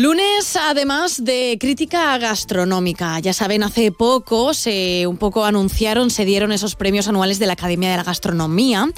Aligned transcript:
Lunes, 0.00 0.56
además 0.56 1.22
de 1.26 1.58
crítica 1.60 2.16
gastronómica. 2.16 3.18
Ya 3.18 3.34
saben, 3.34 3.62
hace 3.62 3.92
poco 3.92 4.54
se 4.54 5.06
un 5.06 5.18
poco 5.18 5.44
anunciaron, 5.44 6.08
se 6.08 6.24
dieron 6.24 6.52
esos 6.52 6.74
premios 6.74 7.06
anuales 7.06 7.38
de 7.38 7.44
la 7.44 7.52
Academia 7.52 7.90
de 7.90 7.98
la 7.98 8.02
Gastronomía 8.02 8.88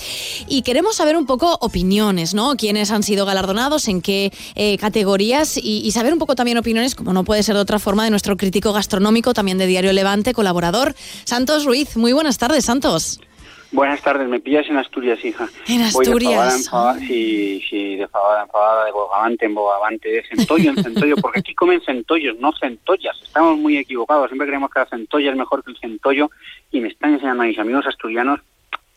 y 0.46 0.62
queremos 0.62 0.94
saber 0.94 1.16
un 1.16 1.26
poco 1.26 1.58
opiniones, 1.60 2.34
¿no? 2.34 2.54
Quiénes 2.54 2.92
han 2.92 3.02
sido 3.02 3.26
galardonados, 3.26 3.88
en 3.88 4.00
qué 4.00 4.32
eh, 4.54 4.78
categorías 4.78 5.56
y, 5.56 5.80
y, 5.84 5.90
saber 5.90 6.12
un 6.12 6.20
poco 6.20 6.36
también 6.36 6.56
opiniones, 6.58 6.94
como 6.94 7.12
no 7.12 7.24
puede 7.24 7.42
ser 7.42 7.56
de 7.56 7.62
otra 7.62 7.80
forma, 7.80 8.04
de 8.04 8.10
nuestro 8.10 8.36
crítico 8.36 8.72
gastronómico, 8.72 9.34
también 9.34 9.58
de 9.58 9.66
Diario 9.66 9.92
Levante, 9.92 10.32
colaborador, 10.32 10.94
Santos 11.24 11.64
Ruiz. 11.64 11.96
Muy 11.96 12.12
buenas 12.12 12.38
tardes, 12.38 12.64
Santos. 12.64 13.18
Buenas 13.72 14.02
tardes, 14.02 14.28
me 14.28 14.38
pillas 14.38 14.68
en 14.68 14.76
Asturias, 14.76 15.24
hija. 15.24 15.48
En 15.66 15.80
Asturias. 15.80 16.70
Voy 16.70 17.00
de 17.00 17.06
sí, 17.06 17.62
sí, 17.70 17.96
de 17.96 18.06
fabada 18.06 18.42
en 18.42 18.48
fabada, 18.48 18.84
de 18.84 18.92
bogavante 18.92 19.46
en 19.46 19.54
bogavante, 19.54 20.10
de 20.10 20.22
centollo 20.24 20.70
en 20.70 20.82
centollo, 20.82 21.16
porque 21.16 21.40
aquí 21.40 21.54
comen 21.54 21.80
centollos, 21.80 22.38
no 22.38 22.52
centollas. 22.52 23.18
Estamos 23.22 23.56
muy 23.56 23.78
equivocados, 23.78 24.28
siempre 24.28 24.46
creemos 24.46 24.70
que 24.70 24.80
la 24.80 24.86
centolla 24.86 25.30
es 25.30 25.36
mejor 25.38 25.64
que 25.64 25.70
el 25.70 25.78
centollo 25.78 26.30
y 26.70 26.80
me 26.80 26.88
están 26.88 27.14
enseñando 27.14 27.44
a 27.44 27.46
mis 27.46 27.58
amigos 27.58 27.86
asturianos 27.86 28.40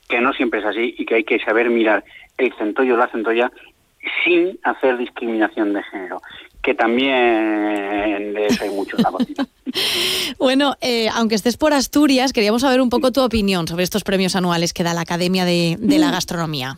que 0.10 0.20
no 0.20 0.34
siempre 0.34 0.60
es 0.60 0.66
así 0.66 0.94
y 0.98 1.06
que 1.06 1.16
hay 1.16 1.24
que 1.24 1.40
saber 1.40 1.70
mirar 1.70 2.04
el 2.38 2.54
centollo 2.58 2.96
o 2.96 2.98
la 2.98 3.08
centolla 3.08 3.52
sin 4.24 4.60
hacer 4.64 4.98
discriminación 4.98 5.74
de 5.74 5.84
género, 5.84 6.22
que 6.62 6.74
también 6.74 8.34
de 8.34 8.48
eso 8.48 8.64
hay 8.64 8.70
mucho 8.70 8.98
en 8.98 9.04
la 9.04 9.12
cocina. 9.12 9.48
Bueno, 10.38 10.76
eh, 10.82 11.08
aunque 11.14 11.36
estés 11.36 11.58
por 11.58 11.74
Asturias, 11.74 12.34
queríamos 12.34 12.62
saber 12.62 12.82
un 12.82 12.90
poco 12.90 13.12
tu 13.12 13.22
opinión 13.22 13.68
sobre 13.68 13.84
estos 13.84 14.04
premios 14.04 14.36
anuales 14.36 14.74
que 14.74 14.84
da 14.84 14.94
la 14.94 15.02
Academia 15.02 15.46
de, 15.46 15.78
de 15.80 16.00
la 16.00 16.12
Gastronomía. 16.12 16.78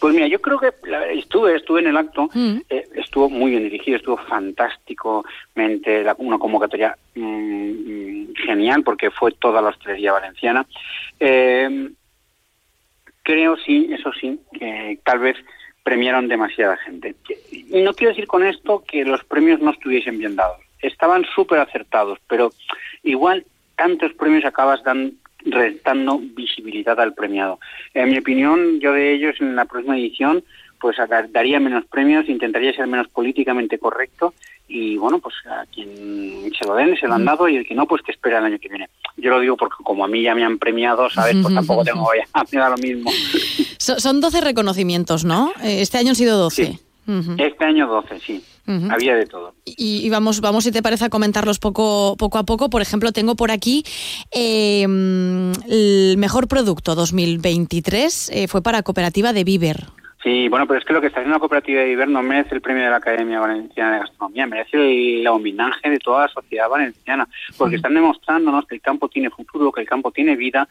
Pues 0.00 0.14
mira, 0.14 0.26
yo 0.26 0.38
creo 0.40 0.58
que 0.58 0.70
estuve, 1.14 1.56
estuve 1.56 1.80
en 1.80 1.86
el 1.86 1.96
acto, 1.96 2.28
mm. 2.34 2.56
eh, 2.68 2.88
estuvo 2.94 3.30
muy 3.30 3.52
bien 3.52 3.62
dirigido, 3.62 3.96
estuvo 3.96 4.18
fantásticamente, 4.18 6.02
la, 6.02 6.14
una 6.18 6.38
convocatoria 6.38 6.94
mmm, 7.14 8.34
genial 8.44 8.82
porque 8.82 9.10
fue 9.10 9.32
toda 9.32 9.62
la 9.62 9.70
hostelería 9.70 10.12
valenciana. 10.12 10.66
Eh, 11.18 11.90
creo 13.22 13.56
sí, 13.56 13.88
eso 13.90 14.12
sí, 14.20 14.38
que 14.52 14.98
tal 15.04 15.20
vez 15.20 15.36
premiaron 15.84 16.26
demasiada 16.26 16.76
gente. 16.78 17.14
Y 17.52 17.80
no 17.82 17.94
quiero 17.94 18.10
decir 18.10 18.26
con 18.26 18.44
esto 18.44 18.82
que 18.86 19.04
los 19.04 19.22
premios 19.24 19.60
no 19.60 19.70
estuviesen 19.70 20.18
bien 20.18 20.34
dados 20.34 20.64
estaban 20.86 21.24
súper 21.34 21.58
acertados, 21.60 22.18
pero 22.28 22.52
igual 23.02 23.44
tantos 23.76 24.12
premios 24.14 24.44
acabas 24.44 24.82
dan, 24.84 25.14
restando 25.46 26.18
visibilidad 26.18 26.98
al 27.00 27.14
premiado. 27.14 27.58
En 27.92 28.10
mi 28.10 28.18
opinión, 28.18 28.80
yo 28.80 28.92
de 28.92 29.12
ellos 29.12 29.36
en 29.40 29.56
la 29.56 29.64
próxima 29.64 29.98
edición 29.98 30.42
pues 30.80 30.96
daría 31.30 31.60
menos 31.60 31.86
premios, 31.86 32.28
intentaría 32.28 32.74
ser 32.74 32.86
menos 32.86 33.08
políticamente 33.08 33.78
correcto 33.78 34.34
y 34.68 34.98
bueno, 34.98 35.18
pues 35.18 35.34
a 35.46 35.64
quien 35.72 36.52
se 36.52 36.66
lo 36.66 36.74
den, 36.74 36.94
se 36.96 37.06
lo 37.06 37.14
han 37.14 37.24
dado 37.24 37.48
y 37.48 37.56
el 37.56 37.66
que 37.66 37.74
no, 37.74 37.86
pues 37.86 38.02
que 38.02 38.12
espera 38.12 38.38
el 38.38 38.44
año 38.44 38.58
que 38.58 38.68
viene. 38.68 38.88
Yo 39.24 39.30
lo 39.30 39.40
digo 39.40 39.56
porque 39.56 39.82
como 39.82 40.04
a 40.04 40.08
mí 40.08 40.20
ya 40.20 40.34
me 40.34 40.44
han 40.44 40.58
premiado, 40.58 41.08
¿sabes? 41.08 41.36
Pues 41.40 41.54
tampoco 41.54 41.82
tengo 41.84 42.06
ya 42.52 42.66
a 42.66 42.68
lo 42.68 42.76
mismo. 42.76 43.10
Son 43.78 44.20
12 44.20 44.42
reconocimientos, 44.42 45.24
¿no? 45.24 45.50
Eh, 45.62 45.80
este 45.80 45.96
año 45.96 46.10
han 46.10 46.14
sido 46.14 46.36
12. 46.36 46.66
Sí. 46.66 46.80
Este 47.38 47.64
año 47.64 47.86
12, 47.86 48.20
sí. 48.20 48.44
Había 48.90 49.14
de 49.14 49.24
todo. 49.24 49.54
Y, 49.64 50.10
vamos, 50.10 50.42
vamos, 50.42 50.64
si 50.64 50.72
te 50.72 50.82
parece, 50.82 51.06
a 51.06 51.08
comentarlos 51.08 51.58
poco, 51.58 52.16
poco 52.18 52.36
a 52.36 52.42
poco. 52.44 52.68
Por 52.68 52.82
ejemplo, 52.82 53.12
tengo 53.12 53.34
por 53.34 53.50
aquí 53.50 53.82
eh, 54.30 54.82
el 54.82 56.16
mejor 56.18 56.46
producto 56.46 56.94
2023 56.94 58.30
eh, 58.30 58.48
fue 58.48 58.60
para 58.60 58.82
Cooperativa 58.82 59.32
de 59.32 59.44
Viver. 59.44 59.86
Sí, 60.24 60.48
bueno, 60.48 60.66
pero 60.66 60.80
es 60.80 60.86
que 60.86 60.94
lo 60.94 61.02
que 61.02 61.08
está 61.08 61.20
haciendo 61.20 61.36
la 61.36 61.40
cooperativa 61.40 61.80
de 61.80 61.86
Viver 61.88 62.08
no 62.08 62.22
merece 62.22 62.54
el 62.54 62.62
premio 62.62 62.82
de 62.82 62.88
la 62.88 62.96
Academia 62.96 63.40
Valenciana 63.40 63.92
de 63.92 63.98
Gastronomía, 64.00 64.46
merece 64.46 64.78
el, 65.20 65.26
homenaje 65.28 65.90
de 65.90 65.98
toda 65.98 66.22
la 66.22 66.28
sociedad 66.28 66.66
valenciana, 66.66 67.28
porque 67.58 67.76
están 67.76 67.92
demostrándonos 67.92 68.66
que 68.66 68.76
el 68.76 68.80
campo 68.80 69.10
tiene 69.10 69.28
futuro, 69.28 69.70
que 69.70 69.82
el 69.82 69.86
campo 69.86 70.12
tiene 70.12 70.34
vida, 70.34 70.66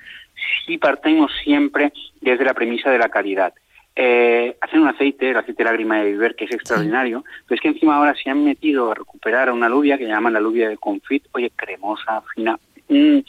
si 0.65 0.79
partimos 0.79 1.31
siempre 1.43 1.93
desde 2.19 2.45
la 2.45 2.55
premisa 2.55 2.89
de 2.89 2.97
la 2.97 3.09
calidad. 3.09 3.53
Eh, 3.95 4.57
hacen 4.59 4.79
un 4.79 4.87
aceite, 4.87 5.29
el 5.29 5.37
aceite 5.37 5.63
lágrima 5.63 5.99
de 5.99 6.13
Viver, 6.13 6.35
que 6.35 6.45
es 6.45 6.51
extraordinario, 6.51 7.23
pero 7.47 7.55
es 7.55 7.61
que 7.61 7.67
encima 7.67 7.97
ahora 7.97 8.15
se 8.15 8.31
han 8.31 8.43
metido 8.43 8.89
a 8.89 8.95
recuperar 8.95 9.51
una 9.51 9.67
alubia 9.67 9.99
que 9.99 10.07
llaman 10.07 10.33
la 10.33 10.39
alubia 10.39 10.67
de 10.67 10.77
confit, 10.77 11.25
oye, 11.31 11.51
cremosa, 11.55 12.23
fina, 12.33 12.57
mm, 12.89 13.19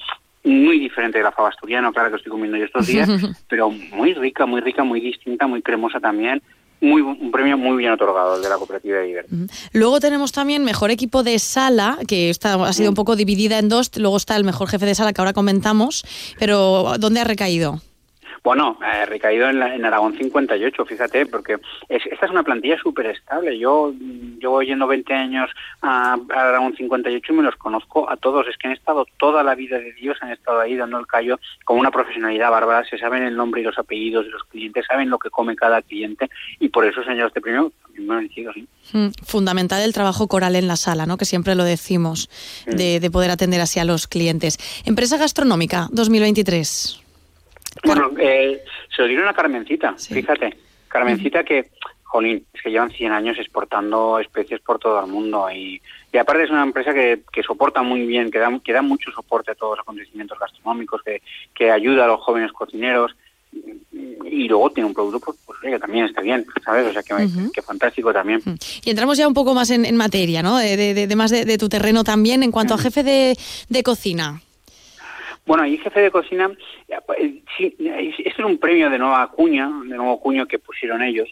muy 0.45 0.79
diferente 0.79 1.19
de 1.19 1.25
la 1.25 1.33
fava 1.33 1.49
asturiana, 1.49 1.91
claro 1.93 2.11
que 2.11 2.17
estoy 2.17 2.31
comiendo 2.31 2.57
yo 2.57 2.65
estos 2.65 2.87
días, 2.87 3.09
pero 3.49 3.71
muy 3.71 4.15
rica, 4.15 4.47
muy 4.47 4.61
rica, 4.61 4.85
muy 4.85 5.01
distinta, 5.01 5.47
muy 5.47 5.63
cremosa 5.63 6.01
también. 6.01 6.43
Muy, 6.81 7.01
un 7.01 7.31
premio 7.31 7.57
muy 7.57 7.79
bien 7.79 7.93
otorgado, 7.93 8.37
el 8.37 8.43
de 8.43 8.49
la 8.49 8.57
cooperativa 8.57 8.99
de 8.99 9.07
Viver. 9.07 9.27
Luego 9.73 10.01
tenemos 10.01 10.33
también 10.33 10.65
mejor 10.65 10.91
equipo 10.91 11.23
de 11.23 11.39
sala, 11.39 11.97
que 12.07 12.29
está, 12.29 12.63
ha 12.63 12.73
sido 12.75 12.91
un 12.91 12.95
poco 12.95 13.17
dividida 13.17 13.59
en 13.59 13.71
dos. 13.71 13.91
Luego 13.97 14.19
está 14.19 14.37
el 14.37 14.45
mejor 14.45 14.69
jefe 14.69 14.85
de 14.85 14.95
sala, 14.95 15.15
que 15.15 15.21
ahora 15.23 15.33
comentamos. 15.33 16.05
Pero, 16.39 16.97
¿dónde 16.99 17.21
ha 17.21 17.25
recaído? 17.25 17.81
Bueno, 18.45 18.79
eh, 18.85 19.07
recaído 19.07 19.49
en, 19.49 19.63
en, 19.63 19.87
Aragón 19.87 20.19
58, 20.19 20.85
fíjate, 20.85 21.25
porque 21.25 21.57
esta 21.89 22.27
es 22.27 22.31
una 22.31 22.43
plantilla 22.43 22.77
súper 22.79 23.07
estable. 23.07 23.59
Yo 23.59 23.95
llevo 24.39 24.61
yendo 24.61 24.87
20 24.87 25.15
años 25.15 25.51
a, 25.81 26.19
Aragón 26.29 26.77
58 26.77 27.33
y 27.33 27.37
me 27.37 27.43
los 27.43 27.57
conozco 27.57 28.09
a 28.11 28.19
todos. 28.19 28.47
Es 28.47 28.59
que 28.59 28.69
han 28.69 28.75
estado 28.75 29.07
toda 29.17 29.43
la 29.43 29.55
vida 29.55 29.79
de 29.79 29.95
Dios, 29.95 30.19
han 30.21 30.31
estado 30.31 30.61
ahí 30.61 30.77
dando 30.77 30.99
el 30.99 31.07
callo 31.07 31.41
con 31.65 31.79
una 31.79 31.91
profesionalidad 31.91 32.51
bárbara. 32.51 32.87
Se 32.87 32.99
saben 32.99 33.23
el 33.23 33.35
nombre 33.35 33.63
y 33.63 33.65
los 33.65 33.79
apellidos 33.79 34.27
de 34.27 34.33
los 34.33 34.45
clientes, 34.45 34.85
saben 34.87 35.09
lo 35.09 35.19
que 35.19 35.31
come 35.31 35.57
cada 35.57 35.81
cliente 35.81 36.29
y 36.61 36.69
por 36.69 36.85
eso, 36.85 37.03
señor, 37.03 37.29
este 37.29 37.41
premio 37.41 37.73
me 37.97 38.15
han 38.15 38.29
sí. 38.29 38.69
Mm, 38.93 39.09
fundamental 39.25 39.81
el 39.81 39.95
trabajo 39.95 40.29
coral 40.29 40.55
en 40.55 40.69
la 40.69 40.77
sala, 40.77 41.07
¿no? 41.07 41.17
que 41.17 41.25
siempre 41.25 41.55
lo 41.55 41.65
decimos, 41.65 42.29
mm. 42.67 42.71
de, 42.73 43.01
de 43.01 43.11
poder 43.11 43.31
atender 43.31 43.63
así 43.63 43.81
a 43.81 43.85
los 43.87 44.07
clientes. 44.07 44.59
Empresa 44.85 45.17
gastronómica 45.17 45.89
2023. 45.93 47.04
Bueno, 47.83 48.11
eh, 48.19 48.63
se 48.95 49.03
lo 49.03 49.09
dieron 49.09 49.29
a 49.29 49.35
Carmencita, 49.35 49.95
fíjate. 49.95 50.57
Carmencita 50.89 51.43
que, 51.43 51.71
jolín, 52.03 52.47
es 52.53 52.63
que 52.63 52.71
llevan 52.71 52.91
100 52.91 53.13
años 53.13 53.39
exportando 53.39 54.21
especies 54.21 54.61
por 54.61 54.79
todo 54.79 55.01
el 55.01 55.11
mundo 55.11 55.51
y, 55.51 55.83
y 56.13 56.19
aparte 56.19 56.45
es 56.45 56.51
una 56.51 56.63
empresa 56.63 56.95
que, 56.95 57.23
que 57.33 57.43
soporta 57.43 57.83
muy 57.83 58.07
bien, 58.07 58.31
que 58.31 58.39
da, 58.39 58.49
que 58.63 58.73
da 58.73 58.83
mucho 58.83 59.11
soporte 59.11 59.51
a 59.51 59.55
todos 59.57 59.79
los 59.79 59.83
acontecimientos 59.83 60.39
gastronómicos, 60.39 61.03
que, 61.03 61.23
que 61.53 61.73
ayuda 61.73 62.05
a 62.05 62.09
los 62.09 62.21
jóvenes 62.21 62.53
cocineros 62.53 63.17
y 64.25 64.49
luego 64.49 64.71
tiene 64.71 64.89
un 64.89 64.95
producto 64.95 65.21
pues, 65.21 65.39
pues 65.45 65.59
que 65.61 65.79
también 65.79 66.07
está 66.07 66.21
bien, 66.21 66.45
¿sabes? 66.65 66.87
O 66.89 66.93
sea, 66.93 67.03
que, 67.03 67.63
fantástico 67.63 68.13
también. 68.13 68.41
Y 68.85 68.91
entramos 68.91 69.17
ya 69.19 69.29
un 69.29 69.35
poco 69.35 69.55
más 69.55 69.71
en, 69.71 69.97
materia, 69.97 70.43
¿no? 70.43 70.59
De, 70.59 70.77
de, 70.77 71.07
de 71.07 71.17
más 71.17 71.31
de, 71.31 71.59
tu 71.59 71.69
terreno 71.69 72.05
también 72.05 72.43
en 72.43 72.51
cuanto 72.51 72.75
a 72.75 72.79
jefe 72.79 73.03
de, 73.03 73.37
de 73.69 73.83
cocina. 73.83 74.41
Bueno, 75.47 75.67
y 75.67 75.77
jefe 75.77 76.01
de 76.01 76.11
cocina, 76.11 76.51
eh, 76.89 77.43
sí, 77.57 77.77
este 77.79 78.31
es 78.31 78.39
un 78.39 78.57
premio 78.57 78.89
de 78.89 78.99
nueva 78.99 79.31
cuña, 79.31 79.71
de 79.85 79.97
nuevo 79.97 80.19
cuño 80.19 80.47
que 80.47 80.59
pusieron 80.59 81.03
ellos, 81.03 81.29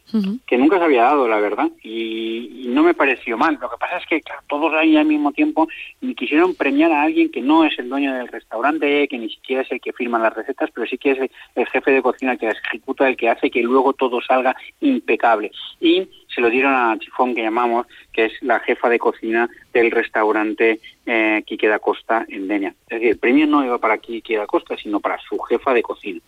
que 0.47 0.59
nunca 0.59 0.79
se 0.79 0.85
había 0.85 1.05
dado, 1.05 1.27
la 1.29 1.41
verdad, 1.41 1.71
y, 1.83 2.67
no 2.69 2.83
me 2.83 2.95
pareció 2.95 3.37
mal. 3.37 3.59
Lo 3.61 3.71
que 3.71 3.77
pasa 3.79 3.99
es 3.99 4.07
que 4.07 4.23
todos 4.49 4.73
ahí 4.75 4.97
al 4.97 5.05
mismo 5.05 5.33
tiempo 5.33 5.69
quisieron 6.17 6.55
premiar 6.55 6.91
a 6.93 7.03
alguien 7.03 7.31
que 7.31 7.43
no 7.43 7.65
es 7.65 7.79
el 7.79 7.89
dueño 7.89 8.15
del 8.15 8.29
restaurante, 8.29 9.09
que 9.09 9.19
ni 9.19 9.29
siquiera 9.29 9.63
es 9.63 9.73
el 9.73 9.81
que 9.81 9.93
firma 9.93 10.19
las 10.19 10.35
recetas, 10.35 10.71
pero 10.73 10.87
sí 10.87 10.97
que 10.97 11.11
es 11.13 11.31
el, 11.55 11.67
jefe 11.67 11.91
de 11.91 12.03
cocina 12.03 12.37
que 12.37 12.47
las 12.47 12.57
ejecuta, 12.65 13.09
el 13.09 13.17
que 13.17 13.29
hace 13.29 13.51
que 13.51 13.63
luego 13.63 13.93
todo 13.93 14.21
salga 14.21 14.57
impecable. 14.81 15.53
Y 15.81 16.09
se 16.35 16.41
lo 16.41 16.51
dieron 16.51 16.75
a 16.75 16.97
Chifón, 16.99 17.35
que 17.35 17.43
llamamos, 17.43 17.87
que 18.13 18.27
es 18.27 18.33
la 18.41 18.61
jefa 18.61 18.89
de 18.89 18.99
cocina 18.99 19.49
del 19.73 19.91
restaurante 19.91 20.81
eh, 21.05 21.43
Quique 21.47 21.69
da 21.69 21.79
Costa 21.79 22.25
en 22.29 22.49
Denia. 22.49 22.75
Es 22.89 22.97
decir, 22.97 23.09
el 23.09 23.19
premio 23.19 23.47
no 23.47 23.65
iba 23.65 23.79
para 23.79 23.99
Quique 23.99 24.37
da 24.37 24.47
Costa, 24.47 24.77
sino 24.81 25.01
para 25.01 25.19
su 25.29 25.39
jefa 25.39 25.75
de 25.75 25.83
cocina. 25.83 26.21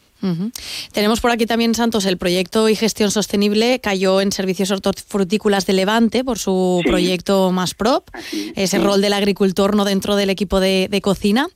Tenemos 0.93 1.20
por 1.20 1.31
aquí 1.31 1.44
también, 1.44 1.75
Santos, 1.75 2.06
el 2.06 2.16
proyecto 2.16 2.70
y 2.70 2.76
gestión 2.76 3.10
sostenible 3.10 3.78
cayó 3.81 4.22
en 4.22 4.32
servicios 4.32 4.70
hortofrutícolas 4.70 5.66
de 5.66 5.75
Levante 5.75 6.25
por 6.25 6.38
su 6.38 6.81
proyecto 6.87 7.52
Más 7.52 7.75
Prop, 7.75 8.08
ese 8.56 8.78
rol 8.78 9.02
del 9.02 9.12
agricultor 9.12 9.76
no 9.76 9.84
dentro 9.84 10.17
del 10.17 10.31
equipo 10.31 10.61
de, 10.61 11.00
cocina. 11.02 11.49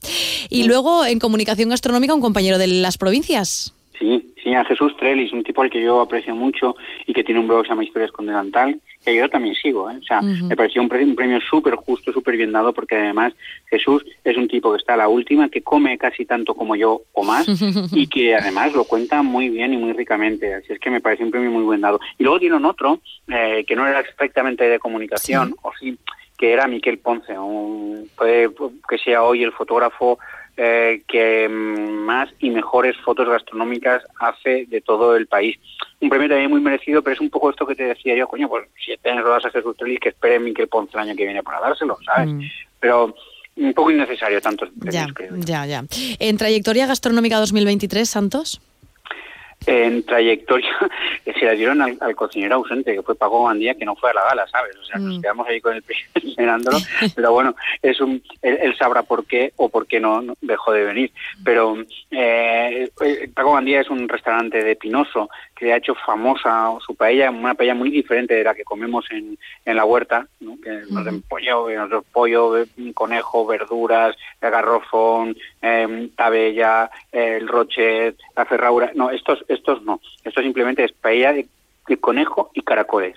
Y 0.51 0.65
luego 0.65 1.07
en 1.07 1.19
comunicación 1.19 1.71
gastronómica, 1.71 2.15
un 2.15 2.21
compañero 2.21 2.59
de 2.59 2.67
las 2.67 2.99
provincias. 2.99 3.73
Sí, 3.99 4.33
sí, 4.43 4.55
a 4.55 4.65
Jesús 4.65 4.97
Trellis, 4.97 5.33
un 5.33 5.43
tipo 5.43 5.63
al 5.63 5.71
que 5.71 5.83
yo 5.83 6.01
aprecio 6.01 6.35
mucho 6.35 6.77
y 7.07 7.13
que 7.13 7.25
tiene 7.25 7.41
un 7.41 7.49
blog 7.49 7.63
que 7.63 7.67
se 7.67 7.73
llama 7.73 7.85
Historias 7.85 8.13
con 8.13 8.27
Delantal, 8.27 8.81
que 9.05 9.17
yo 9.17 9.29
también 9.29 9.55
sigo. 9.57 9.91
¿eh? 9.91 9.99
O 10.01 10.03
sea, 10.05 10.21
me 10.21 10.55
pareció 10.55 10.81
un, 10.81 10.89
premio, 10.89 11.09
un 11.09 11.17
premio 11.17 11.41
súper 11.41 11.75
justo, 11.75 12.13
súper 12.13 12.37
bien 12.37 12.53
dado, 12.53 12.73
porque 12.73 12.97
además 12.97 13.35
Jesús 13.67 14.05
es 14.23 14.37
un 14.37 14.47
tipo 14.47 14.71
que 14.71 14.79
está 14.79 14.95
a 14.95 14.99
la 14.99 15.09
última, 15.09 15.49
que 15.49 15.63
come 15.63 15.99
casi 15.99 16.25
tanto 16.25 16.55
como 16.55 16.77
yo 16.77 17.03
o 17.13 17.25
más, 17.25 17.47
y 17.93 18.07
que 18.07 18.37
además 18.37 18.73
lo 18.73 18.85
cuenta 18.85 19.23
muy 19.23 19.49
bien 19.49 19.73
y 19.73 19.77
muy 19.77 19.93
ricamente. 19.93 20.55
Así 20.55 20.73
es 20.73 20.79
que 20.79 20.91
me 20.91 21.01
pareció 21.01 21.27
un 21.27 21.33
premio 21.33 21.51
muy 21.51 21.65
buen 21.65 21.81
dado. 21.81 21.99
Y 22.19 22.23
luego 22.23 22.39
tienen 22.39 22.65
otro, 22.65 23.01
eh, 23.29 23.65
que 23.67 23.75
no 23.75 23.87
era 23.87 24.01
exactamente 24.01 24.69
de 24.69 24.79
comunicación, 24.79 25.57
o 25.63 25.73
sí, 25.79 25.99
que 26.37 26.53
era 26.53 26.69
Miquel 26.69 26.99
Ponce, 26.99 27.37
un, 27.37 28.09
puede 28.17 28.49
que 28.89 28.99
sea 28.99 29.25
hoy 29.25 29.43
el 29.43 29.53
fotógrafo 29.53 30.21
eh, 30.61 31.03
que 31.07 31.49
más 31.49 32.29
y 32.41 32.51
mejores 32.51 32.97
fotos 33.05 33.29
gastronómicas 33.29 34.03
hace 34.19 34.67
de 34.67 34.81
todo 34.81 35.15
el 35.15 35.29
país. 35.29 35.57
Un 36.01 36.09
premio 36.09 36.29
también 36.29 36.51
muy 36.51 36.61
merecido, 36.61 37.01
pero 37.01 37.15
es 37.15 37.21
un 37.21 37.31
poco 37.31 37.51
esto 37.51 37.65
que 37.65 37.77
te 37.77 37.85
decía 37.85 38.17
yo, 38.17 38.27
coño, 38.27 38.49
pues 38.49 38.67
si 38.85 38.97
tienes 38.97 39.23
lo 39.23 39.31
das 39.31 39.45
a 39.45 39.51
Jesús 39.51 39.77
Trellis, 39.77 40.01
que 40.01 40.09
espere 40.09 40.41
Miquel 40.41 40.67
Ponce 40.67 40.97
el 40.97 41.05
año 41.05 41.17
que 41.17 41.25
viene 41.25 41.45
para 41.45 41.61
dárselo, 41.61 41.97
¿sabes? 42.05 42.29
Mm. 42.29 42.41
Pero 42.81 43.15
un 43.55 43.73
poco 43.73 43.93
innecesario 43.93 44.41
tantos 44.41 44.69
premios, 44.71 45.07
ya, 45.07 45.15
creo. 45.15 45.37
Ya, 45.37 45.65
ya. 45.65 45.85
En 46.19 46.37
trayectoria 46.37 46.89
gastronómica 46.89 47.39
2023, 47.39 48.09
Santos 48.09 48.61
en 49.67 50.03
trayectoria 50.05 50.71
se 51.39 51.45
la 51.45 51.53
dieron 51.53 51.83
al, 51.83 52.17
cocinero 52.17 52.57
ausente, 52.57 52.95
que 52.95 53.03
fue 53.03 53.15
Paco 53.15 53.43
Bandía, 53.45 53.75
que 53.75 53.85
no 53.85 53.97
fue 53.97 54.11
a 54.11 54.15
la 54.15 54.25
gala, 54.25 54.47
¿sabes? 54.49 54.77
O 54.77 54.85
sea, 54.85 54.99
nos 54.99 55.19
mm. 55.19 55.21
quedamos 55.21 55.49
ahí 55.49 55.61
con 55.61 55.75
el 55.75 55.85
mirándolo, 56.37 56.79
pero 57.15 57.33
bueno, 57.33 57.55
es 57.83 58.01
un, 58.01 58.23
él, 58.43 58.75
sabrá 58.79 59.03
por 59.03 59.27
qué 59.27 59.53
o 59.57 59.69
por 59.69 59.87
qué 59.87 60.01
no, 60.01 60.23
dejó 60.41 60.73
de 60.73 60.85
venir. 60.85 61.13
Pero 61.45 61.77
eh, 62.11 62.89
eh, 63.05 63.31
Paco 63.35 63.53
Bandía 63.53 63.81
es 63.81 63.91
un 63.91 64.09
restaurante 64.09 64.63
de 64.63 64.77
Pinoso 64.77 65.29
que 65.59 65.73
ha 65.73 65.77
hecho 65.79 65.97
famosa 65.97 66.73
su 66.87 66.95
paella, 66.95 67.31
una 67.33 67.55
paella 67.55 67.75
muy 67.75 67.91
diferente 67.91 68.35
de 68.35 68.45
la 68.45 68.55
que 68.55 68.63
comemos 68.63 69.05
en, 69.11 69.37
en 69.65 69.77
la 69.77 69.85
huerta, 69.85 70.29
¿no? 70.39 70.57
que 70.61 70.71
nos 70.89 71.05
den 71.05 71.21
pollo, 71.23 71.69
nos 71.89 72.05
pollo, 72.13 72.65
conejo, 72.95 73.45
verduras, 73.45 74.15
garrofón, 74.41 75.37
eh, 75.61 76.11
tabella, 76.15 76.89
el 77.11 77.49
rochet, 77.49 78.17
la 78.37 78.45
ferradura. 78.45 78.93
No, 78.95 79.11
estos, 79.11 79.45
estos 79.49 79.83
no. 79.83 80.01
Esto 80.23 80.43
simplemente 80.43 80.85
es 80.85 80.93
paella 80.93 81.33
de, 81.33 81.49
conejo 82.01 82.51
y 82.55 82.63
caracoles. 82.63 83.17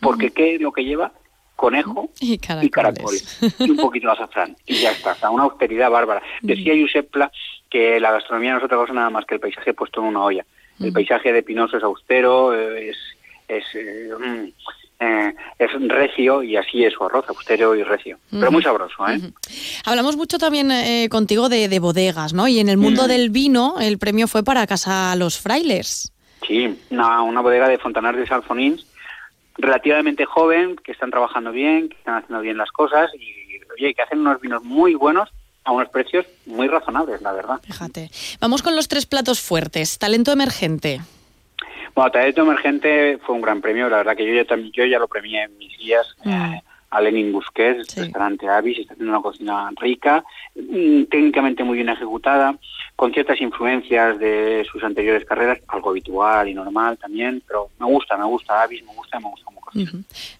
Porque 0.00 0.30
¿qué 0.30 0.54
es 0.54 0.60
lo 0.62 0.72
que 0.72 0.84
lleva? 0.84 1.12
Conejo 1.56 2.08
y 2.20 2.38
caracoles. 2.38 3.38
y, 3.58 3.70
un 3.70 3.76
poquito 3.76 4.06
de 4.06 4.14
azafrán. 4.14 4.56
Y 4.64 4.76
ya 4.76 4.92
está. 4.92 5.30
Una 5.30 5.42
austeridad 5.42 5.90
bárbara. 5.90 6.22
Decía 6.40 6.72
Josep 6.80 7.10
Pla 7.10 7.30
que 7.68 8.00
la 8.00 8.12
gastronomía 8.12 8.52
no 8.52 8.58
es 8.58 8.64
otra 8.64 8.78
cosa 8.78 8.94
nada 8.94 9.10
más 9.10 9.26
que 9.26 9.34
el 9.34 9.40
paisaje 9.40 9.74
puesto 9.74 10.00
en 10.00 10.06
una 10.06 10.24
olla. 10.24 10.46
El 10.80 10.92
paisaje 10.92 11.32
de 11.32 11.42
Pinoso 11.42 11.76
es 11.76 11.82
austero, 11.82 12.54
es, 12.54 12.96
es, 13.48 13.64
eh, 13.74 14.10
mm, 14.18 14.48
eh, 15.00 15.34
es 15.58 15.70
recio 15.88 16.42
y 16.42 16.56
así 16.56 16.84
es 16.84 16.94
su 16.94 17.04
arroz, 17.04 17.28
austero 17.28 17.74
y 17.74 17.82
recio. 17.82 18.18
Pero 18.30 18.52
muy 18.52 18.62
sabroso, 18.62 19.06
¿eh? 19.08 19.20
Hablamos 19.84 20.16
mucho 20.16 20.38
también 20.38 20.70
eh, 20.70 21.08
contigo 21.10 21.48
de, 21.48 21.78
bodegas, 21.78 22.32
¿no? 22.32 22.48
Y 22.48 22.60
en 22.60 22.68
el 22.68 22.76
mundo 22.76 23.08
del 23.08 23.30
vino 23.30 23.76
el 23.80 23.98
premio 23.98 24.28
fue 24.28 24.42
para 24.44 24.66
Casa 24.66 25.14
Los 25.16 25.40
Frailes. 25.40 26.12
Sí, 26.46 26.78
una, 26.90 27.22
una 27.22 27.40
bodega 27.40 27.68
de 27.68 27.78
Fontanar 27.78 28.16
de 28.16 28.26
Salfonins, 28.26 28.86
relativamente 29.58 30.24
joven, 30.24 30.76
que 30.76 30.92
están 30.92 31.10
trabajando 31.10 31.52
bien, 31.52 31.88
que 31.88 31.96
están 31.96 32.16
haciendo 32.16 32.40
bien 32.40 32.56
las 32.56 32.70
cosas 32.70 33.10
y 33.14 33.42
oye, 33.72 33.94
que 33.94 34.02
hacen 34.02 34.20
unos 34.20 34.40
vinos 34.40 34.62
muy 34.64 34.94
buenos 34.94 35.28
a 35.64 35.72
unos 35.72 35.88
precios 35.90 36.26
muy 36.46 36.68
razonables, 36.68 37.22
la 37.22 37.32
verdad. 37.32 37.60
Fíjate. 37.62 38.10
Vamos 38.40 38.62
con 38.62 38.76
los 38.76 38.88
tres 38.88 39.06
platos 39.06 39.40
fuertes. 39.40 39.98
Talento 39.98 40.32
emergente. 40.32 41.00
Bueno, 41.94 42.10
Talento 42.10 42.42
emergente 42.42 43.18
fue 43.18 43.34
un 43.34 43.42
gran 43.42 43.60
premio. 43.60 43.88
La 43.88 43.98
verdad 43.98 44.16
que 44.16 44.26
yo 44.26 44.34
ya, 44.34 44.44
también, 44.44 44.72
yo 44.72 44.84
ya 44.84 44.98
lo 44.98 45.08
premié 45.08 45.44
en 45.44 45.58
mis 45.58 45.76
días. 45.78 46.06
Mm. 46.24 46.30
Eh, 46.30 46.62
a 46.92 47.00
Lenin 47.00 47.32
Busquets, 47.32 47.96
restaurante 47.96 48.46
Avis, 48.46 48.78
está 48.80 48.92
haciendo 48.92 49.14
una 49.14 49.22
cocina 49.22 49.70
rica, 49.80 50.22
mm, 50.54 51.04
técnicamente 51.04 51.64
muy 51.64 51.76
bien 51.76 51.88
ejecutada, 51.88 52.54
con 52.96 53.14
ciertas 53.14 53.40
influencias 53.40 54.18
de 54.18 54.66
sus 54.70 54.84
anteriores 54.84 55.24
carreras, 55.24 55.58
algo 55.68 55.88
habitual 55.88 56.48
y 56.48 56.54
normal 56.54 56.98
también, 56.98 57.42
pero 57.48 57.70
me 57.80 57.86
gusta, 57.86 58.18
me 58.18 58.26
gusta 58.26 58.60
Avis, 58.60 58.84
me 58.84 58.94
gusta, 58.94 59.18
me 59.20 59.30
gusta 59.30 59.51
mucho. 59.74 59.98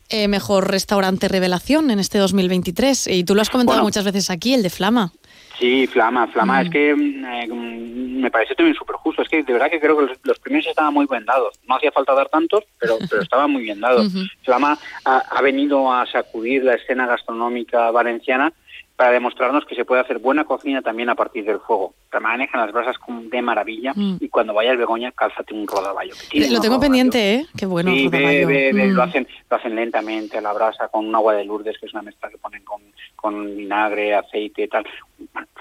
Eh, 0.08 0.28
mejor 0.28 0.70
restaurante 0.70 1.28
revelación 1.28 1.90
en 1.90 1.98
este 1.98 2.18
2023, 2.18 3.06
y 3.08 3.24
tú 3.24 3.34
lo 3.34 3.42
has 3.42 3.50
comentado 3.50 3.82
muchas 3.82 4.04
veces 4.04 4.30
aquí, 4.30 4.54
el 4.54 4.62
de 4.62 4.70
Flama. 4.70 5.12
Sí, 5.58 5.86
Flama, 5.86 6.26
Flama, 6.26 6.62
es 6.62 6.68
mm. 6.68 6.72
que 6.72 6.90
eh, 6.90 7.46
me 7.46 8.30
parece 8.30 8.54
también 8.54 8.74
súper 8.74 8.96
justo, 8.96 9.22
es 9.22 9.28
que 9.28 9.42
de 9.42 9.52
verdad 9.52 9.70
que 9.70 9.80
creo 9.80 9.96
que 9.96 10.14
los, 10.24 10.38
premios 10.40 10.66
estaban 10.66 10.92
muy 10.92 11.06
bien 11.08 11.24
dados, 11.24 11.54
no 11.68 11.76
hacía 11.76 11.92
falta 11.92 12.14
dar 12.14 12.28
tantos, 12.28 12.64
pero, 12.78 12.98
pero 13.10 13.22
estaban 13.22 13.50
muy 13.50 13.62
bien 13.62 13.80
dados. 13.80 14.12
Flama 14.44 14.78
ha, 15.04 15.42
venido 15.42 15.92
a 15.92 16.06
sacudir 16.06 16.64
la 16.64 16.74
escena 16.74 17.06
gastronómica 17.06 17.90
valenciana 17.90 18.52
para 18.96 19.12
demostrarnos 19.12 19.64
que 19.64 19.74
se 19.74 19.84
puede 19.84 20.02
hacer 20.02 20.18
buena 20.18 20.44
cocina 20.44 20.82
también 20.82 21.08
a 21.08 21.14
partir 21.14 21.44
del 21.44 21.58
fuego. 21.60 21.94
Manejan 22.20 22.60
las 22.60 22.72
brasas 22.72 22.96
de 23.30 23.42
maravilla 23.42 23.92
mm. 23.94 24.16
y 24.20 24.28
cuando 24.28 24.54
vayas 24.54 24.78
Begoña, 24.78 25.10
cálzate 25.12 25.54
un 25.54 25.66
rodaballo. 25.66 26.14
lo 26.32 26.60
tengo 26.60 26.78
pendiente, 26.78 27.34
¿eh? 27.34 27.46
Qué 27.56 27.66
bueno. 27.66 27.90
Sí, 27.90 28.08
lo, 28.10 29.02
hacen, 29.02 29.26
lo 29.50 29.56
hacen 29.56 29.74
lentamente 29.74 30.38
a 30.38 30.40
la 30.40 30.52
brasa 30.52 30.88
con 30.88 31.06
un 31.06 31.14
agua 31.14 31.34
de 31.34 31.44
Lourdes, 31.44 31.78
que 31.78 31.86
es 31.86 31.92
una 31.92 32.02
mezcla 32.02 32.28
que 32.30 32.38
ponen 32.38 32.62
con, 32.62 32.80
con 33.16 33.56
vinagre, 33.56 34.14
aceite 34.14 34.62
y 34.62 34.68
tal 34.68 34.84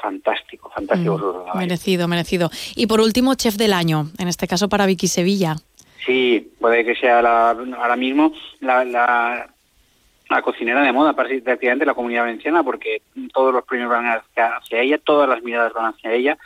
fantástico, 0.01 0.69
fantástico. 0.69 1.45
Mm, 1.53 1.57
merecido, 1.57 2.07
merecido. 2.07 2.49
Y 2.75 2.87
por 2.87 2.99
último, 3.01 3.35
chef 3.35 3.55
del 3.55 3.73
año, 3.73 4.07
en 4.17 4.27
este 4.27 4.47
caso 4.47 4.69
para 4.69 4.85
Vicky 4.85 5.07
Sevilla. 5.07 5.55
Sí, 6.05 6.51
puede 6.59 6.83
que 6.83 6.95
sea 6.95 7.19
ahora 7.19 7.95
mismo 7.95 8.33
la, 8.59 8.83
la, 8.83 9.53
cocinera 10.41 10.81
de 10.81 10.91
moda 10.91 11.13
prácticamente 11.13 11.85
la 11.85 11.93
comunidad 11.93 12.23
valenciana, 12.23 12.63
porque 12.63 13.01
todos 13.33 13.53
los 13.53 13.65
premios 13.65 13.89
van 13.89 14.05
hacia 14.07 14.79
ella, 14.81 14.97
todas 14.97 15.27
las 15.27 15.43
miradas 15.43 15.73
van 15.73 15.93
hacia 15.93 16.13
ella. 16.13 16.37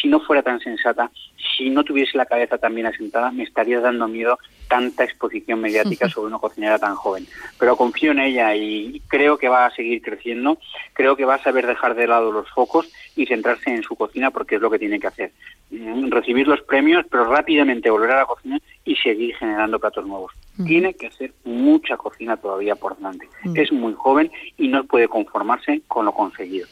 Si 0.00 0.08
no 0.08 0.20
fuera 0.20 0.42
tan 0.42 0.60
sensata, 0.60 1.10
si 1.56 1.70
no 1.70 1.84
tuviese 1.84 2.16
la 2.16 2.26
cabeza 2.26 2.58
tan 2.58 2.74
bien 2.74 2.86
asentada, 2.86 3.30
me 3.30 3.42
estaría 3.42 3.80
dando 3.80 4.08
miedo 4.08 4.38
tanta 4.68 5.04
exposición 5.04 5.60
mediática 5.60 6.08
sobre 6.08 6.28
una 6.28 6.38
cocinera 6.38 6.78
tan 6.78 6.94
joven. 6.94 7.26
Pero 7.58 7.76
confío 7.76 8.12
en 8.12 8.20
ella 8.20 8.54
y 8.56 9.00
creo 9.08 9.36
que 9.36 9.48
va 9.48 9.66
a 9.66 9.74
seguir 9.74 10.00
creciendo, 10.02 10.58
creo 10.92 11.16
que 11.16 11.24
va 11.24 11.34
a 11.34 11.42
saber 11.42 11.66
dejar 11.66 11.94
de 11.94 12.06
lado 12.06 12.32
los 12.32 12.50
focos 12.50 12.90
y 13.16 13.26
centrarse 13.26 13.70
en 13.70 13.82
su 13.82 13.94
cocina 13.96 14.30
porque 14.30 14.56
es 14.56 14.60
lo 14.60 14.70
que 14.70 14.78
tiene 14.78 14.98
que 14.98 15.06
hacer. 15.06 15.32
Mm, 15.70 16.10
recibir 16.10 16.48
los 16.48 16.62
premios, 16.62 17.04
pero 17.10 17.24
rápidamente 17.24 17.90
volver 17.90 18.12
a 18.12 18.18
la 18.18 18.26
cocina 18.26 18.58
y 18.84 18.96
seguir 18.96 19.36
generando 19.36 19.78
platos 19.78 20.06
nuevos. 20.06 20.32
Tiene 20.64 20.94
que 20.94 21.08
hacer 21.08 21.32
mucha 21.44 21.96
cocina 21.96 22.36
todavía 22.36 22.76
por 22.76 22.96
delante. 22.96 23.28
Es 23.54 23.72
muy 23.72 23.92
joven 23.94 24.30
y 24.56 24.68
no 24.68 24.84
puede 24.84 25.08
conformarse 25.08 25.82
con 25.88 26.04
lo 26.04 26.12
conseguido. 26.12 26.68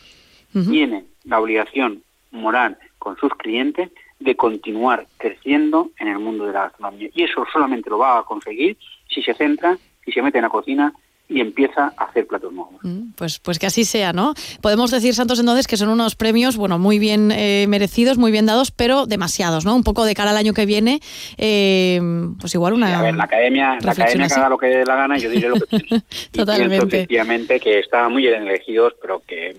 Tiene 0.53 1.05
la 1.25 1.41
obligación 1.41 2.03
moral 2.31 2.79
con 2.99 3.17
sus 3.17 3.33
clientes 3.35 3.91
de 4.21 4.37
continuar 4.37 5.07
creciendo 5.17 5.91
en 5.99 6.09
el 6.09 6.19
mundo 6.19 6.47
de 6.47 6.53
la 6.53 6.63
gastronomía. 6.65 7.11
Y 7.13 7.25
eso 7.25 7.45
solamente 7.53 7.91
lo 7.91 7.99
va 7.99 8.19
a 8.19 8.23
conseguir 8.23 8.77
si 9.09 9.23
se 9.23 9.35
centra, 9.35 9.77
si 10.05 10.13
se 10.13 10.23
mete 10.23 10.39
en 10.39 10.43
la 10.43 10.51
cocina 10.51 10.93
y 11.33 11.41
empieza 11.41 11.93
a 11.97 12.05
hacer 12.05 12.27
platos 12.27 12.53
nuevos. 12.53 12.75
Mm, 12.83 13.13
pues, 13.17 13.39
pues 13.39 13.59
que 13.59 13.67
así 13.67 13.85
sea, 13.85 14.13
¿no? 14.13 14.35
Podemos 14.61 14.91
decir, 14.91 15.15
Santos, 15.15 15.41
entonces, 15.41 15.67
que 15.67 15.77
son 15.77 15.89
unos 15.89 16.15
premios, 16.15 16.57
bueno, 16.57 16.79
muy 16.79 16.99
bien 16.99 17.31
eh, 17.33 17.67
merecidos, 17.69 18.19
muy 18.19 18.31
bien 18.31 18.47
dados, 18.47 18.71
pero 18.71 19.07
demasiados, 19.07 19.65
¿no? 19.65 19.75
Un 19.75 19.85
poco 19.85 20.05
de 20.05 20.15
cara 20.15 20.31
al 20.31 20.37
año 20.37 20.53
que 20.53 20.67
viene, 20.67 21.01
eh, 21.39 22.01
pues 22.41 22.55
igual 22.55 22.75
una. 22.75 22.99
a 22.99 23.03
ver, 23.03 23.15
la 23.15 23.25
academia, 23.25 23.79
la 23.81 23.93
academia 23.93 24.29
que 24.29 24.35
haga 24.35 24.49
lo 24.49 24.59
que 24.59 24.67
dé 24.67 24.85
la 24.85 24.97
gana, 24.97 25.19
yo 25.19 25.31
diré 25.31 25.49
lo 25.49 25.57
que 25.57 25.67
pienso. 25.79 26.05
Totalmente. 26.31 26.75
Y 26.75 26.79
pienso 26.79 26.97
efectivamente 26.97 27.61
que 27.61 27.79
estaban 27.79 28.13
muy 28.13 28.23
bien 28.23 28.43
elegidos, 28.43 28.95
pero 29.01 29.23
que 29.27 29.57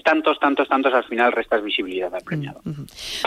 tantos, 0.00 0.38
tantos, 0.38 0.68
tantos, 0.68 0.92
al 0.92 1.04
final 1.04 1.32
restas 1.32 1.62
visibilidad 1.62 2.14
al 2.14 2.22
premiado. 2.22 2.60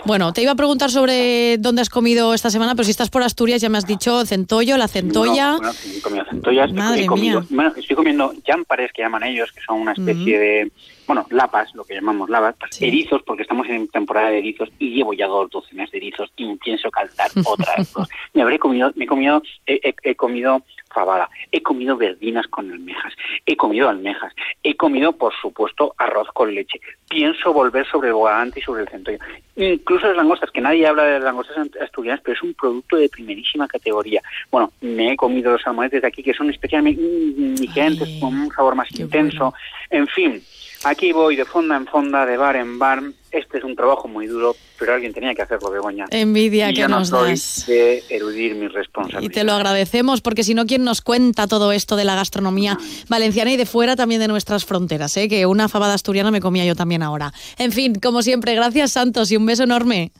Bueno, 0.06 0.34
te 0.34 0.42
iba 0.42 0.52
a 0.52 0.56
preguntar 0.56 0.90
sobre 0.90 1.58
dónde 1.58 1.82
has 1.82 1.90
comido 1.90 2.34
esta 2.34 2.50
semana, 2.50 2.76
pero 2.76 2.84
si 2.86 2.92
estás 2.92 3.10
por 3.10 3.24
Asturias 3.24 3.62
ya 3.62 3.70
me 3.70 3.78
has 3.78 3.88
dicho 3.88 4.26
centollo, 4.26 4.78
la 4.78 4.88
centolla. 4.88 5.58
bueno, 5.58 5.72
he 5.98 6.02
comido 6.02 6.26
centollas, 6.26 6.74
Madre 6.74 7.08
mía. 7.10 7.44
Bueno, 7.50 7.74
estoy 7.76 7.96
comiendo 7.96 8.34
jampares 8.46 8.92
que 8.94 9.02
llaman 9.02 9.24
ellos, 9.24 9.52
que 9.52 9.62
son 9.62 9.82
una 9.82 9.94
especie 9.94 10.40
de, 10.40 10.72
bueno, 11.10 11.26
lapas, 11.32 11.74
lo 11.74 11.84
que 11.84 11.96
llamamos 11.96 12.30
lapas, 12.30 12.56
erizos, 12.80 13.24
porque 13.24 13.42
estamos 13.42 13.68
en 13.68 13.88
temporada 13.88 14.30
de 14.30 14.38
erizos 14.38 14.70
y 14.78 14.94
llevo 14.94 15.14
ya 15.14 15.26
dos 15.26 15.50
docenas 15.50 15.90
de 15.90 15.98
erizos 15.98 16.32
y 16.38 16.56
pienso 16.58 16.92
calzar 16.92 17.32
otras 17.46 17.92
dos. 17.94 18.08
Me 18.36 18.44
habré 18.44 18.60
comido, 18.60 18.92
me 18.96 19.06
he 19.06 19.08
comido, 19.08 19.42
he 19.66 20.16
comido 20.16 20.62
fabada, 20.94 21.28
he 21.52 21.64
comido 21.64 21.98
verdinas 21.98 22.48
con 22.48 22.72
almejas, 22.72 23.14
he 23.48 23.56
comido 23.56 23.90
almejas, 23.90 24.34
he 24.64 24.76
comido, 24.76 25.14
por 25.14 25.34
supuesto, 25.42 25.96
arroz 25.98 26.28
con 26.34 26.54
leche. 26.54 26.80
Pienso 27.10 27.54
volver 27.54 27.88
sobre 27.88 28.10
el 28.10 28.14
bogavante 28.14 28.60
y 28.60 28.64
sobre 28.64 28.84
el 28.84 28.90
centollo. 28.90 29.18
Incluso 29.56 30.08
las 30.08 30.16
langostas, 30.16 30.52
que 30.52 30.62
nadie 30.62 30.86
habla 30.86 31.06
de 31.06 31.14
las 31.14 31.24
langostas 31.24 31.58
asturianas, 31.82 32.22
pero 32.24 32.36
es 32.36 32.44
un 32.44 32.54
producto 32.54 32.98
de 32.98 33.10
primerísima 33.10 33.68
categoría. 33.68 34.22
Bueno, 34.52 34.72
me 34.82 35.14
he 35.14 35.18
comido 35.18 35.52
los 35.52 35.62
salmonetes 35.62 36.04
de 36.04 36.08
aquí, 36.08 36.22
que 36.22 36.34
son 36.34 36.50
especialmente 36.50 37.02
indigentes, 37.02 38.08
con 38.20 38.40
un 38.40 38.52
sabor 38.52 38.76
más 38.76 38.88
intenso. 38.92 39.54
En 39.90 40.08
fin, 40.08 40.42
Aquí 40.84 41.12
voy 41.12 41.36
de 41.36 41.46
fonda 41.46 41.76
en 41.76 41.86
fonda, 41.88 42.26
de 42.26 42.38
bar 42.38 42.56
en 42.56 42.80
bar. 42.80 43.04
Este 43.32 43.60
es 43.60 43.64
un 43.64 43.76
trabajo 43.76 44.08
muy 44.08 44.26
duro, 44.28 44.56
pero 44.80 44.94
alguien 44.94 45.14
tenía 45.14 45.36
que 45.36 45.42
hacerlo, 45.42 45.70
Begoña. 45.70 46.06
Envidia 46.10 46.74
que 46.74 46.88
nos 46.88 47.10
das. 47.12 47.66
de 47.68 48.04
erudir 48.10 48.56
mis 48.56 48.72
responsabilidades. 48.72 49.30
Y 49.30 49.30
te 49.30 49.44
lo 49.44 49.54
agradecemos, 49.54 50.22
porque 50.22 50.44
si 50.44 50.54
no, 50.56 50.66
¿quién 50.66 50.84
nos 50.84 51.02
cuenta 51.02 51.46
todo 51.48 51.72
esto 51.72 51.96
de 51.96 52.06
la 52.06 52.16
gastronomía 52.16 52.78
valenciana 53.08 53.52
y 53.52 53.58
de 53.58 53.66
fuera 53.66 53.96
también 53.96 54.22
de 54.22 54.28
nuestras 54.30 54.66
fronteras? 54.66 55.16
¿eh? 55.18 55.28
Que 55.28 55.46
una 55.46 55.70
fabada 55.70 55.94
asturiana 55.94 56.32
me 56.32 56.42
comía 56.42 56.66
yo 56.66 56.76
también 56.76 57.04
ahora. 57.04 57.34
En 57.58 57.72
fin, 57.72 57.96
como 57.96 58.24
siempre, 58.24 58.56
gracias 58.56 58.94
Santos 58.94 59.32
y 59.32 59.38
un 59.38 59.46
beso 59.46 59.64
enorme. 59.64 60.12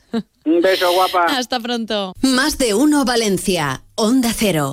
Un 0.44 0.60
beso, 0.60 0.92
guapa. 0.92 1.24
Hasta 1.28 1.58
pronto. 1.58 2.12
Más 2.20 2.58
de 2.58 2.74
uno, 2.74 3.04
Valencia. 3.04 3.82
Onda 3.96 4.32
Cero. 4.34 4.68